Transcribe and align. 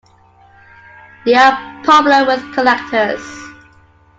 They 1.25 1.35
are 1.35 1.83
popular 1.83 2.25
with 2.25 2.53
collectors. 2.55 3.21